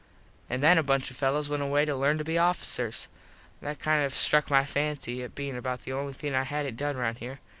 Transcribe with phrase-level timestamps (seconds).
[0.49, 3.07] An then a bunch of fellos went away to lern to be officers.
[3.61, 6.97] That kind of struck my fancy it bein about the only thing I hadnt done
[6.97, 7.39] round here.